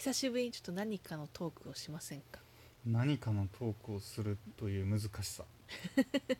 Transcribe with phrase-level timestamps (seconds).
[0.00, 2.40] 久しぶりにちょっと何かのトークをしませんか？
[2.86, 5.44] 何かのトークをするという難しさ。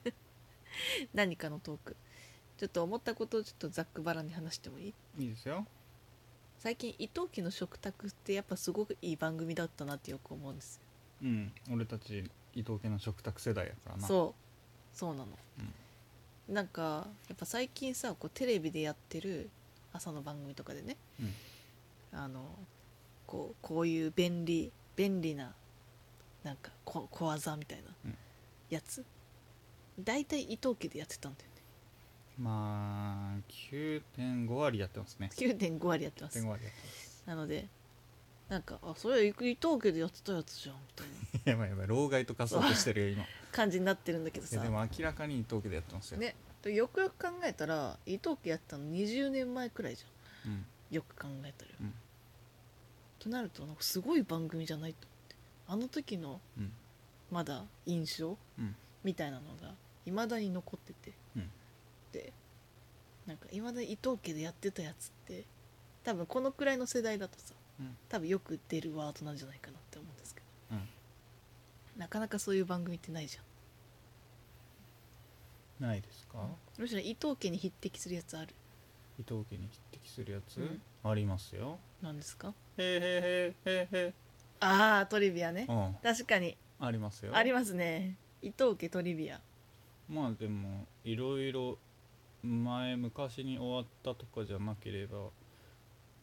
[1.12, 1.94] 何かのトーク。
[2.56, 4.94] ちょっと思ったことをちょっとざっくばらんに話してもいい？
[5.18, 5.66] いいですよ。
[6.56, 10.76] 最近伊藤家の食卓ってやっぱすごくいい番組だったなってよく思うんです。
[11.20, 11.52] ようん。
[11.70, 14.08] 俺たち伊藤家の食卓世代やからな。
[14.08, 14.34] そ
[14.94, 14.96] う。
[14.96, 15.38] そうなの、
[16.48, 19.50] なんかやっぱ最近さこうテレビでやってる
[19.92, 20.96] 朝の番組とかでね。
[21.20, 21.34] うん。
[22.12, 22.58] あの
[23.30, 25.54] こうこういう便利便利な
[26.42, 28.16] なんかこ小技みたいなうん。
[28.70, 29.04] やつ、
[29.98, 31.62] 大体伊藤家でやってたんだよね。
[32.38, 35.30] まあ9.5割やってますね。
[35.34, 36.38] 9.5割やってます。
[36.38, 37.22] 9.5割やってます。
[37.26, 37.66] なので
[38.48, 41.06] なんかあそれ伊藤家でやってたやつじゃんみたい
[41.44, 41.52] な。
[41.52, 43.22] やばいやばい老害と化そうとしてるよ 今。
[43.22, 44.56] い感じになってるんだけどさ。
[44.56, 50.06] やでも明らかに伊藤家でやってますよ、ねでよくよく考えたら伊藤家やってたの20年前くらいじゃ
[50.46, 50.66] うんん。
[50.90, 51.94] よく考えたら、うん
[53.20, 55.36] となるとなんかすごい番組じゃないと思って。
[55.68, 56.72] あの時のうん。
[57.30, 58.74] まだ印象うん。
[59.04, 61.50] みたいなのがいまだに残ってて、うん。
[62.12, 62.32] で
[63.26, 65.44] なんかいまだに伊藤家でやってたやつって
[66.02, 67.96] 多分このくらいの世代だとさうん。
[68.08, 70.76] 多分よく出るワードなんじゃないかなって思うんですけど。
[70.76, 70.88] うん。
[72.00, 73.42] なかなかそういう番組ってないじゃ
[75.84, 78.54] ないですか、んむしろ伊藤家に匹敵するやつある。
[79.18, 80.82] 伊藤家に匹敵するやつ、うん。
[81.02, 81.78] ありますよ。
[82.02, 82.52] なんですか？
[82.82, 84.14] へーへーへーへーへ
[84.60, 85.66] ああトリビアね。
[85.68, 85.94] ーうん。
[86.02, 86.56] 確かに。
[86.78, 87.34] ありますよ。
[87.34, 88.16] ありますね。
[88.42, 89.40] 伊藤家トリビア。
[90.08, 91.78] まあでもいろいろ
[92.42, 95.28] 前昔に終わったとかじゃなければ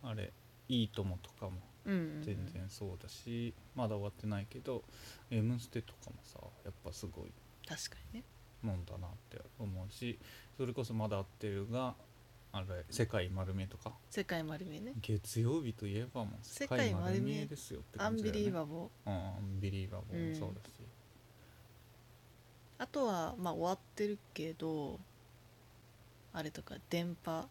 [0.04, 0.34] あれ
[0.68, 2.24] 「いいとも」とかもうんうんうん。
[2.24, 4.84] 全然そうだし、まだ終わってないけど
[5.32, 7.32] 「M ステ」とかもさやっぱすごい
[7.68, 8.26] 確かにね。
[8.64, 10.18] もんだなって思うし
[10.58, 11.96] それこそまだ合ってるが
[12.58, 13.94] あれ「世界丸見え」とか？
[14.10, 14.94] 世界丸見えね。
[15.02, 18.46] 月曜日といえばもう世界丸見えですよってアンビ感じだよね。
[18.46, 19.10] リーバボー。
[19.10, 20.74] うんアンビリーバボーもそうだし、
[22.80, 25.00] あとはまあ終わってるけど
[26.34, 27.48] あれとか電波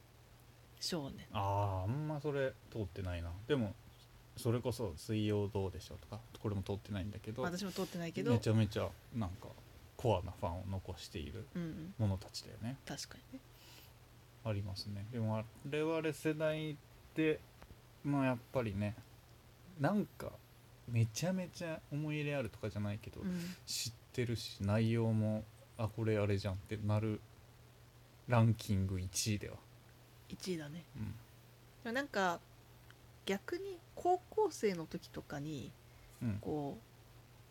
[0.81, 1.27] 少年。
[1.33, 3.33] あああんまそれ通ってないな。
[3.47, 3.75] でも
[4.37, 9.49] それこそ「水曜どうでしょう」とかこれも通ってないんだけど私も通ってないけどめちゃめちゃなんか
[9.97, 11.95] コアなファンを残しているうんうん。
[11.99, 12.77] ものたちだよね。
[12.85, 13.41] 確かにね
[14.47, 15.05] ありますね。
[15.13, 16.77] でも我々世代
[17.15, 17.41] で
[18.05, 18.95] まあやっぱりね
[19.81, 20.31] なんか
[20.89, 23.57] めちゃめちゃ思い入れあるとかじゃないけど、うん。
[23.67, 25.43] 知ってるし内容も
[25.77, 27.21] あこれあれじゃんってなる
[28.29, 29.57] ランキング1位では、
[30.31, 30.85] 1位だね。
[30.97, 31.03] うん。
[31.85, 32.39] でもなんか
[33.25, 35.73] 逆に高校生の時とかに
[36.23, 36.39] うん。
[36.41, 36.79] こ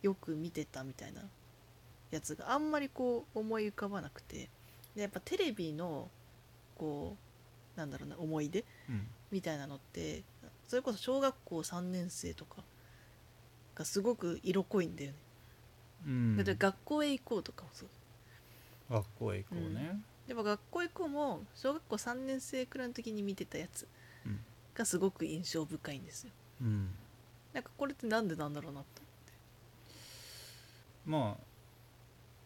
[0.03, 1.22] うよく見てたみたいな
[2.11, 4.50] やつがあんまりこう思い浮かばなくて。
[4.95, 6.09] でやっぱテレビの
[6.78, 7.18] こ
[7.75, 8.63] うなんだろうな思い出？
[8.90, 9.08] うん。
[9.31, 10.24] みたいなのって
[10.68, 12.63] それこそ小学校3年生とか
[13.75, 15.18] がすごく色濃いんだよね、
[16.08, 16.38] うん。
[16.38, 17.90] だって学校へ行こうとかもそう。
[18.90, 23.88] 学校へ行こうね、でも学校へ行こうも小学校3年生くらいの時に見てたやつ
[24.25, 24.40] うん。
[24.74, 26.31] がすごく印象深いんですよ。
[26.62, 26.90] うん。
[27.53, 28.85] なんかこれってなんでなんだろうなと
[31.06, 31.44] まあ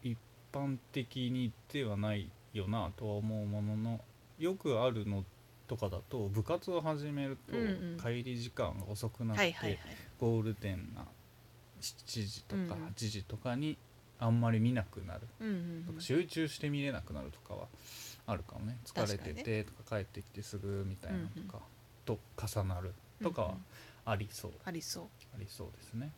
[0.02, 0.18] 一
[0.52, 4.00] 般的にではないよなとは思うものの
[4.40, 5.24] よくあるの
[5.68, 9.78] とかだと部活を始めると帰り時間が遅くなって、
[10.18, 11.04] ゴールデンな
[11.80, 12.86] 7時とかうんうん。
[12.88, 13.76] 8時とかに
[14.18, 15.20] あんまり見なくなる。
[15.86, 17.68] とか集中して見れなくなるとかは
[18.26, 18.78] あるかもね。
[18.84, 21.60] 疲れててとか帰ってきてすぐみたいなのとか
[22.04, 23.54] と重なるとかは
[24.06, 24.52] ありそう。
[24.64, 25.04] ありそう。
[25.34, 26.10] ありそうですね。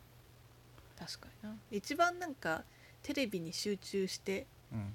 [0.98, 1.56] 確かにな。
[1.70, 2.64] 一番なんか
[3.02, 4.94] テレビに集中してうん。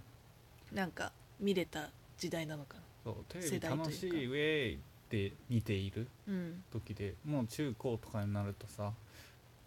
[0.74, 6.64] なんか見れた時代なのかなそうテレ世ビ楽しいウェイって見ているうん。
[6.72, 8.92] 時でもう中高とかになるとさ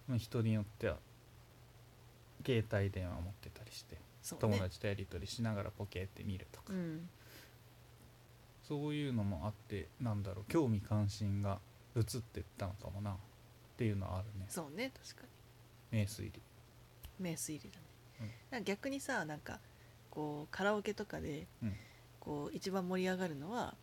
[0.07, 0.99] まあ人によっては
[2.45, 4.01] 携帯電話持ってたりしてね。
[4.39, 7.09] 友達とやり取りしながらポケって見るとか、うん。
[8.63, 11.59] そういうのもあってなんだろう興味関心が
[11.97, 13.17] 移ってったのかもなっ
[13.79, 14.45] ていうのはあるね。
[14.51, 15.29] そうね確か
[15.91, 16.27] 名推理。
[16.27, 16.33] に
[17.19, 17.81] 名推理だ
[18.27, 18.65] ね、うん。
[18.65, 19.59] 逆にさなんか
[20.11, 21.75] こうカラオケとかでうん
[22.21, 23.75] こう一番盛り上がるのは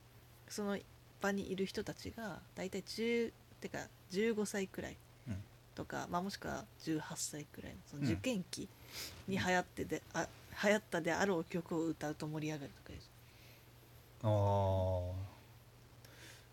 [0.48, 0.78] その
[1.22, 3.80] 場にいる人たちが大体10てか
[4.12, 4.98] 15歳くらい
[5.28, 5.36] うん。
[5.76, 8.68] とか、まあ、もしくは18歳くらいのそのうん受験期
[9.28, 10.28] に流行ってで、あ
[10.64, 13.00] 流行ったであろう曲を歌うと盛り上がるとかいう。
[14.24, 14.28] あ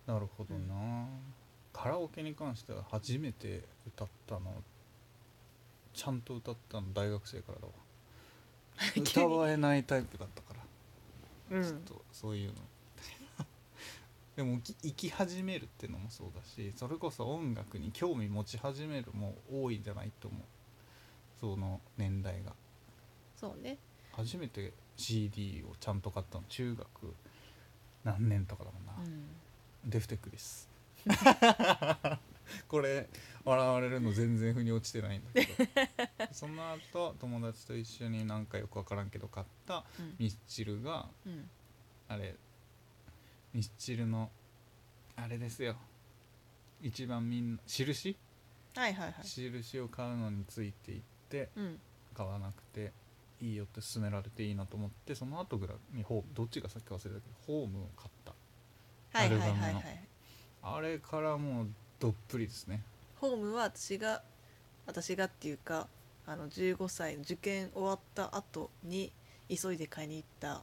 [0.09, 1.07] あなるほどな、
[1.73, 4.63] カラオケに関しては初めて歌ったの
[5.95, 7.73] ちゃんと歌ったの大学生からだわ。
[8.97, 10.61] 歌わえないタイプだったから、
[11.50, 11.62] うん。
[11.62, 12.55] ちょっとそういうの。
[14.37, 20.43] でもき生き始めるっていうのもそうだしそれこそ音楽に興味持ち始めるも多いんじゃないと思う。
[21.41, 22.52] その年代が。
[23.37, 23.79] そうね。
[24.12, 27.14] 初めて CD をちゃんと買ったの中学
[28.05, 29.90] 何年とかだもんな、うん。
[29.90, 30.69] デフテックです
[32.69, 33.08] これ
[33.44, 35.64] 笑われるの全然腑に落ちてないんだけど
[36.35, 40.15] その後友達と一緒になんかよく分からんけど買ったうん。
[40.19, 41.49] ミスチルがうん。
[42.09, 42.35] あれ
[43.53, 44.31] ミスチルの
[45.17, 45.77] あれですよ。
[46.83, 48.17] 一番みんな印？
[48.75, 49.15] はいはいはい。
[49.23, 51.01] 印を買うのについていっ
[51.31, 51.79] てうん。
[52.15, 52.93] 買わなくて
[53.41, 58.33] いいよって勧められていいなと思ってその後ぐらいにホームどっちがさっき忘れたけどホームを買った。
[59.19, 59.79] はいはいはいアルバムの。
[59.79, 60.01] はい
[60.67, 61.67] あれからもう
[62.01, 62.83] どっぷりですね。
[63.21, 64.23] ホームは私が
[64.87, 65.89] 私がっていうか
[66.26, 69.12] あの15歳の受験終わった後に
[69.49, 70.62] 急いで買いに行った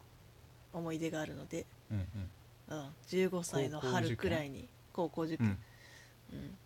[0.74, 2.08] 思い出があるので、うん
[2.69, 5.58] うん、15歳の春くらいに高校受うんうん。
[5.58, 5.58] 験、
[6.34, 6.58] うん。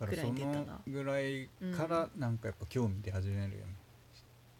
[0.00, 3.74] だからそのぐらいからなんかやっぱ興味出始めるよね、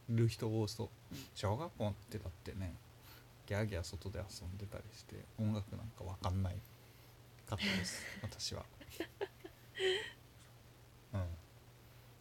[0.08, 0.88] る人多そう。
[1.34, 2.74] 小学校ってだってね
[3.46, 6.56] ギャーギャー外で遊んでたりして音楽なんかわかんない
[7.48, 8.64] かったです 私は。
[8.80, 10.07] うん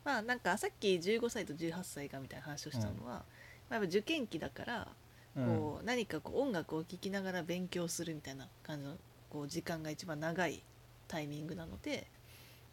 [0.08, 3.26] まあなんかさっき15歳と18歳がみたいな話をしたのは、
[3.70, 4.88] まあ、やっぱ受験期だから
[5.36, 8.94] こう、何かこう音楽を聴きながら勉強するみたいな感じの
[9.30, 10.64] こう時間が一番長い
[11.10, 12.08] タイミングなので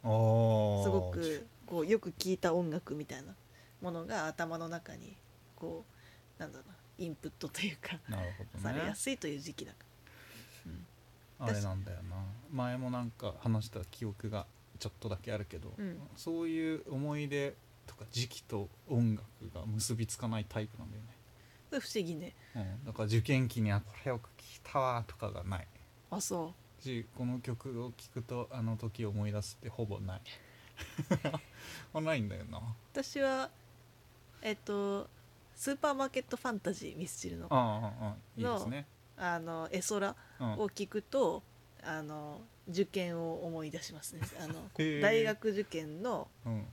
[0.05, 3.35] すごくこうよく聴いた音楽みたいな
[3.83, 5.17] ものが頭の中に
[5.57, 5.85] こ
[6.39, 9.79] うなんだろうなインプットというかなるほどされねやすいという時期だか
[11.41, 12.17] ら、あれなんだよな。
[12.53, 14.47] 前もなんか話した記憶が
[14.79, 15.99] ちょっとだけあるけど、うん。
[16.17, 17.55] そういう思い出
[17.87, 19.25] とか時期と音楽
[19.55, 21.09] が結びつかないタイプなんだよね、
[21.71, 22.35] 不思議ね。
[22.55, 25.67] うん、だから受験期にあこれよく聞いたわとかがない。
[26.11, 26.82] あそう。
[26.82, 30.21] しこの曲を聴くとあの時を思い出すってほぼない。
[31.94, 32.61] あないんだよな。
[32.93, 33.50] 私は
[34.43, 35.09] えっと
[35.55, 38.87] スーパーマーケットファンタジーミスチルのああああいいですね。
[39.17, 40.53] あの絵空うん。
[40.55, 41.43] を聞くと
[41.87, 44.23] あの受験を思い出しますね。
[44.41, 44.55] あの
[45.03, 46.67] 大学受験のうん。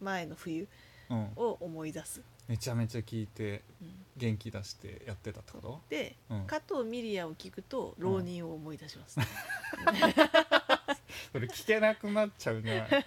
[0.00, 0.66] 前の冬
[1.08, 1.24] うん。
[1.36, 4.04] を思い出す、めちゃめちゃ聴いてうん。
[4.16, 5.80] 元気出してやってたってこと？
[5.88, 6.46] で、うん。
[6.46, 9.18] 加藤ミリアを聞くと浪人を思い出します、
[11.32, 13.04] それ聞けなくなっちゃうんじゃない っ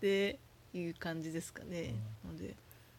[0.00, 0.38] て
[0.74, 1.94] いう感じですかね、
[2.24, 2.54] ので。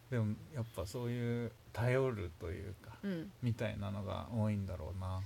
[0.10, 3.32] でもやっぱそういう頼るというかうん。
[3.42, 5.22] みたいなのが多いんだろうな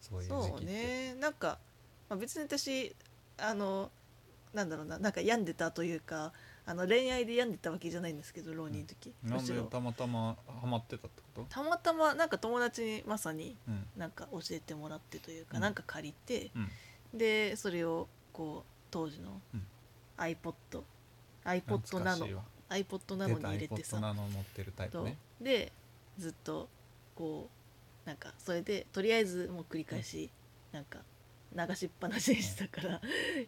[0.00, 0.64] そういう時期って。
[0.66, 1.14] ね。
[1.14, 1.58] なんか、
[2.08, 2.94] まあ、別に私
[3.38, 3.90] あの
[4.54, 6.32] なんだろうななんか病んでたというか
[6.64, 9.32] あの恋愛で病んでたわけじゃないんですけど浪人の時、なん。
[9.36, 9.64] でむしろ。
[9.64, 11.46] たまたまハマってたってこと？
[11.48, 13.86] たまたまなんか友達にまさにうん。
[13.96, 15.62] なんか教えてもらってというか、うん。
[15.62, 17.18] なんか借りてうん。
[17.18, 19.66] でそれをこう当時のうん。
[20.18, 20.82] iPod、
[21.44, 22.42] iPod ナノ懐かしいわ。
[22.70, 23.98] iPod ナノに入れてさ。
[23.98, 25.70] iPod ナノ持ってるタイプとねで
[26.18, 26.68] ずっと
[27.14, 27.55] こう
[28.06, 30.30] なんかそれでとりあえずもう繰り返し
[30.72, 31.00] なんか
[31.54, 33.00] 流しっぱなしにしてたから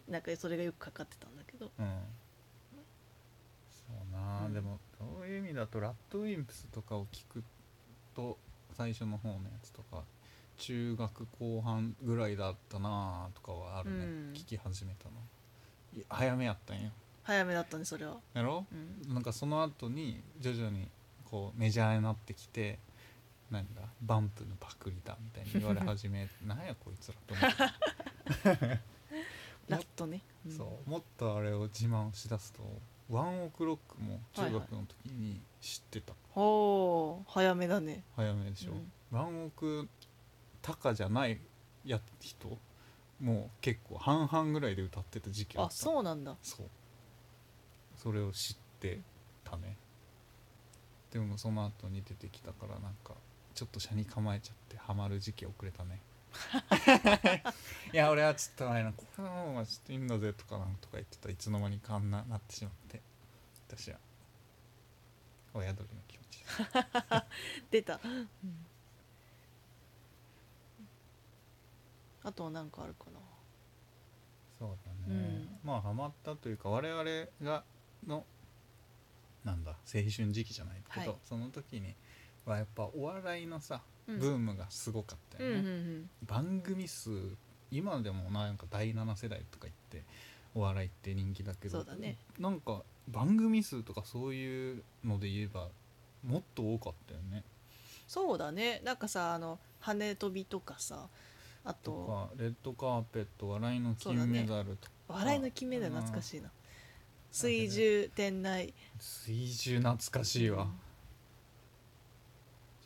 [0.07, 1.71] なんかそれがよくかかってたんだけど。
[1.79, 1.85] うん。
[3.71, 4.53] そうなあ、うん。
[4.53, 7.43] でもそういう意味だとラッドウィンプスとかを聞く
[8.13, 8.37] と
[8.77, 10.03] 最初の方のやつとか
[10.57, 14.33] 中学後半ぐらいだったなあとかはあるね、うん。
[14.33, 15.11] 聞き始めたの。
[16.01, 16.91] い早めやったんよ。
[17.23, 18.65] 早めだったねそれは、やろ？
[19.07, 20.87] うん、なんかその後に徐々に
[21.29, 22.79] こうメジャーになってきて
[23.51, 28.79] なんだバンプのパクリだみたいに言われ始め なんやこいつらと思って。
[29.67, 30.51] ラットね、うん。
[30.51, 32.63] そうもっとあれを自慢しだすと
[33.09, 38.03] ワンオクロックも中学の時に知ってた、ほう早めだね。
[38.15, 38.91] 早めでしょ、うん。
[39.11, 39.87] ワンオク
[40.61, 41.39] タカじゃない
[41.85, 42.57] や人
[43.19, 45.75] もう結構半々ぐらいで歌ってた時期ああった。
[45.75, 46.35] そうなんだ。
[46.41, 46.67] そう。
[47.95, 49.01] それを知って
[49.43, 49.75] たね。
[51.11, 53.15] でもその後に出てきたからなんか
[53.59, 56.01] ちょっと車に構えちゃってハマる時期遅れたね。
[57.91, 63.01] いや俺はちょっとあれなこれの方がちょっといいんだぜとかなんとか言ってたらいつの間にかあんななってしまって
[63.67, 63.97] 私は。
[65.53, 66.45] 親鳥の気持ち。
[67.69, 67.99] 出た、
[72.23, 73.19] あとは何かあるかな。
[74.57, 77.03] そうだね、まあハマったというか我々
[77.41, 77.65] が
[78.07, 78.25] の
[79.43, 81.19] なんだ青春時期じゃないけど、はい。
[81.25, 81.93] その時に
[82.53, 84.19] はやっぱお笑いのさうん。
[84.19, 87.09] ブームがすごかったうんよね、うんうん番組数
[87.71, 90.03] 今でもなんか第7世代とか言って
[90.55, 92.17] お笑いって人気だけどそうだね。
[92.39, 95.67] なんか番組数とかそういうので言えば
[96.25, 97.43] もっと多かったよね。
[98.07, 98.81] そうだね。
[98.83, 101.07] なんかさあの羽飛びとかさ
[101.63, 106.47] あとレッドカーペット笑いの金メダルとか、笑いの金メダル懐かしいな。
[106.47, 106.51] あ
[107.31, 108.73] 水中店内。
[108.99, 110.88] 水中懐かしいわ、うん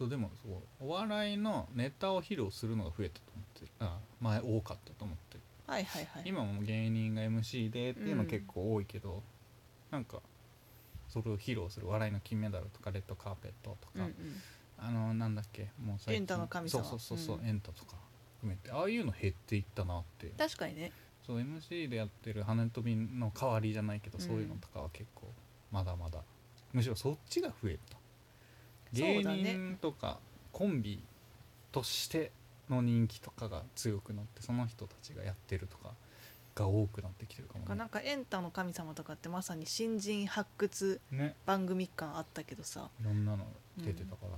[0.03, 5.36] そうでもそうお笑いのネタを披露するのが増えたと思ってるあ前多かったと思って。
[5.36, 6.24] るはいはいはい。
[6.25, 9.24] 今も芸人が MC でっていうのうん結構多いけど、
[9.91, 10.19] なんか
[11.07, 14.13] それを披露する笑いの金メダルとかレッドカーペットとか、うんうん。
[14.77, 16.15] あのなんだっけもう最近。
[16.15, 16.83] エンタの神様。
[16.83, 17.48] そうそうそうそう、うん。
[17.48, 17.95] エンタとか
[18.41, 18.72] 含めて。
[18.72, 20.91] ああいうの減っていったなって確かにね。
[21.25, 24.24] そう MC でやってる羽飛びの代わりじゃないけど、うん。
[24.25, 25.31] そういうのとかは結構
[25.72, 26.19] まだまだ。
[26.74, 28.02] むしろそっちが増えた
[28.93, 30.19] 芸人とか
[30.51, 31.03] コンビ
[31.71, 32.31] として
[32.69, 35.93] の人気とかが強くなってその人たちがやってるとか
[36.55, 37.75] が多くなってきてるかもね。
[37.75, 41.35] なんかエンタの神様とかってまさに新人発掘ね。
[41.45, 42.89] 番組感あったけどさ。
[43.01, 43.45] いろんなの
[43.77, 44.38] 出てたからな、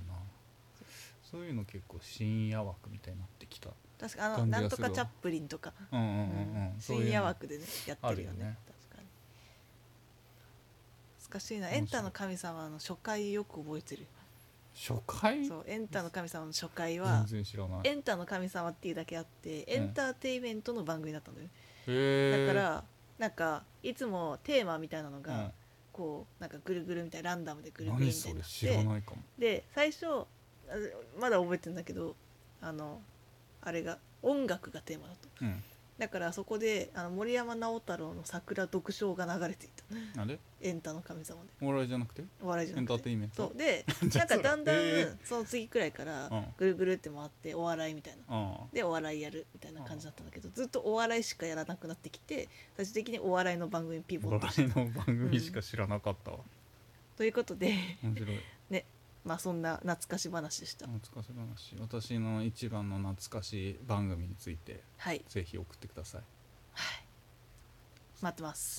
[1.22, 3.70] そういうの結構深夜枠みたいになってきた
[4.00, 8.56] 確かあのなんとかチャップリンとか、うんうんうんうん、深夜枠でねやってるよね。
[8.66, 9.08] 確かに。
[11.30, 11.70] 難しいな。
[11.70, 14.06] エンタの神様の初回よく覚えてる
[14.76, 15.46] 初回？
[15.46, 17.80] そうエンタの神様の初回は全然知らない。
[17.84, 21.46] エンタの神様っていうだけあってエンターテインメントの番組だったんだよ。
[21.46, 21.52] ね、
[21.88, 22.84] へえだから
[23.18, 25.52] なんかいつもテーマみたいなのが、うん。
[25.96, 29.22] こうなんかぐるぐるみたいなランダムでぐるぐるみたいにな知らないかも。
[29.38, 30.26] で最初あ
[31.18, 32.14] まだ覚えてるんだけど
[32.60, 33.00] あの
[33.62, 35.64] あれが音楽がテーマだとうん
[35.98, 39.68] だからそこであの森山直太朗の「桜読書」が流れてい
[40.14, 40.22] た。
[40.22, 40.38] あれ？
[40.60, 41.48] エンタの神様で。
[41.62, 42.24] お笑いじゃなくて？
[42.42, 43.36] お笑いじゃエンターなくてテインメント？
[43.48, 43.56] そう。
[43.56, 43.84] で
[44.14, 46.46] なんかだんだんその次くらいからうん。
[46.58, 48.22] ぐるぐるって回ってお笑いみたいな。
[48.28, 56.38] あでお笑いやるみたいな感じだったんだけどずっとお笑いしかやらなくなってきて最終的にお笑いの番組ピあボットお笑いの番組しか知らなかったわ、
[57.16, 58.36] ということで面白い
[59.26, 60.86] まあそんな懐かし話でした。
[60.86, 61.76] 懐かし話。
[61.80, 65.24] 私の一番の懐かしい番組についてはい。
[65.28, 66.22] ぜひ送ってください。
[68.22, 68.74] 待ってます